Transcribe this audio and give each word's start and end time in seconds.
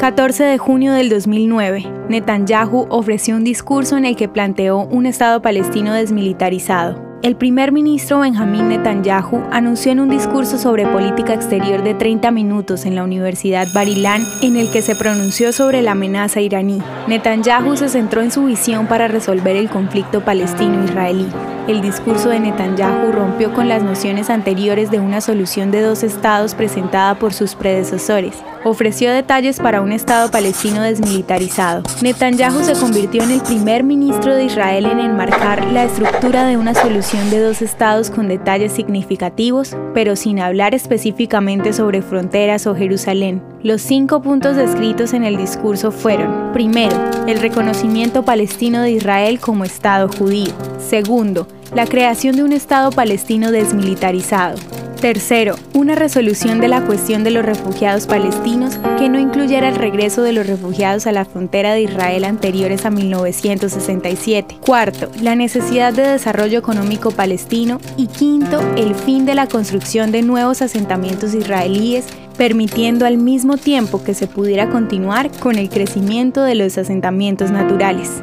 14 0.00 0.44
de 0.44 0.56
junio 0.56 0.94
del 0.94 1.10
2009, 1.10 1.84
Netanyahu 2.08 2.86
ofreció 2.88 3.36
un 3.36 3.44
discurso 3.44 3.98
en 3.98 4.06
el 4.06 4.16
que 4.16 4.30
planteó 4.30 4.78
un 4.78 5.04
Estado 5.04 5.42
palestino 5.42 5.92
desmilitarizado. 5.92 7.18
El 7.22 7.36
primer 7.36 7.70
ministro 7.70 8.20
Benjamín 8.20 8.70
Netanyahu 8.70 9.42
anunció 9.50 9.92
en 9.92 10.00
un 10.00 10.08
discurso 10.08 10.56
sobre 10.56 10.86
política 10.86 11.34
exterior 11.34 11.82
de 11.82 11.92
30 11.92 12.30
minutos 12.30 12.86
en 12.86 12.94
la 12.94 13.04
Universidad 13.04 13.68
Barilán 13.74 14.22
en 14.40 14.56
el 14.56 14.70
que 14.70 14.80
se 14.80 14.96
pronunció 14.96 15.52
sobre 15.52 15.82
la 15.82 15.92
amenaza 15.92 16.40
iraní. 16.40 16.80
Netanyahu 17.06 17.76
se 17.76 17.90
centró 17.90 18.22
en 18.22 18.30
su 18.30 18.46
visión 18.46 18.86
para 18.86 19.06
resolver 19.06 19.54
el 19.54 19.68
conflicto 19.68 20.24
palestino-israelí. 20.24 21.26
El 21.70 21.82
discurso 21.82 22.30
de 22.30 22.40
Netanyahu 22.40 23.12
rompió 23.12 23.54
con 23.54 23.68
las 23.68 23.84
nociones 23.84 24.28
anteriores 24.28 24.90
de 24.90 24.98
una 24.98 25.20
solución 25.20 25.70
de 25.70 25.82
dos 25.82 26.02
estados 26.02 26.56
presentada 26.56 27.16
por 27.16 27.32
sus 27.32 27.54
predecesores. 27.54 28.34
Ofreció 28.64 29.12
detalles 29.12 29.60
para 29.60 29.80
un 29.80 29.92
estado 29.92 30.32
palestino 30.32 30.82
desmilitarizado. 30.82 31.84
Netanyahu 32.02 32.64
se 32.64 32.72
convirtió 32.72 33.22
en 33.22 33.30
el 33.30 33.40
primer 33.40 33.84
ministro 33.84 34.34
de 34.34 34.46
Israel 34.46 34.84
en 34.84 34.98
enmarcar 34.98 35.64
la 35.66 35.84
estructura 35.84 36.44
de 36.44 36.56
una 36.56 36.74
solución 36.74 37.30
de 37.30 37.38
dos 37.38 37.62
estados 37.62 38.10
con 38.10 38.26
detalles 38.26 38.72
significativos, 38.72 39.76
pero 39.94 40.16
sin 40.16 40.40
hablar 40.40 40.74
específicamente 40.74 41.72
sobre 41.72 42.02
fronteras 42.02 42.66
o 42.66 42.74
Jerusalén. 42.74 43.44
Los 43.62 43.80
cinco 43.80 44.22
puntos 44.22 44.56
descritos 44.56 45.12
en 45.12 45.22
el 45.22 45.36
discurso 45.36 45.92
fueron, 45.92 46.52
primero, 46.52 46.96
el 47.28 47.38
reconocimiento 47.38 48.24
palestino 48.24 48.82
de 48.82 48.90
Israel 48.90 49.38
como 49.38 49.64
Estado 49.64 50.08
judío. 50.08 50.52
Segundo, 50.78 51.46
la 51.74 51.86
creación 51.86 52.36
de 52.36 52.42
un 52.42 52.52
Estado 52.52 52.90
palestino 52.90 53.52
desmilitarizado. 53.52 54.56
Tercero, 55.00 55.54
una 55.72 55.94
resolución 55.94 56.60
de 56.60 56.68
la 56.68 56.84
cuestión 56.84 57.24
de 57.24 57.30
los 57.30 57.42
refugiados 57.42 58.06
palestinos 58.06 58.78
que 58.98 59.08
no 59.08 59.18
incluyera 59.18 59.68
el 59.68 59.76
regreso 59.76 60.22
de 60.22 60.34
los 60.34 60.46
refugiados 60.46 61.06
a 61.06 61.12
la 61.12 61.24
frontera 61.24 61.72
de 61.72 61.82
Israel 61.82 62.24
anteriores 62.24 62.84
a 62.84 62.90
1967. 62.90 64.58
Cuarto, 64.60 65.10
la 65.22 65.36
necesidad 65.36 65.94
de 65.94 66.02
desarrollo 66.02 66.58
económico 66.58 67.12
palestino. 67.12 67.80
Y 67.96 68.08
quinto, 68.08 68.60
el 68.76 68.94
fin 68.94 69.24
de 69.24 69.34
la 69.34 69.46
construcción 69.46 70.12
de 70.12 70.20
nuevos 70.20 70.60
asentamientos 70.60 71.32
israelíes 71.32 72.04
permitiendo 72.36 73.06
al 73.06 73.16
mismo 73.16 73.56
tiempo 73.56 74.02
que 74.02 74.14
se 74.14 74.26
pudiera 74.26 74.68
continuar 74.68 75.30
con 75.40 75.56
el 75.56 75.70
crecimiento 75.70 76.42
de 76.42 76.54
los 76.54 76.76
asentamientos 76.76 77.50
naturales. 77.50 78.22